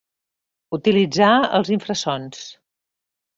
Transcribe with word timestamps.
Utilitzà 0.77 1.27
els 1.59 1.69
infrasons. 1.77 2.41